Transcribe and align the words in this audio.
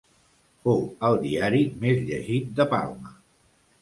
Fou 0.63 0.79
el 1.09 1.19
diari 1.25 1.61
més 1.83 2.03
llegit 2.09 2.51
de 2.61 2.67
Palma. 2.73 3.15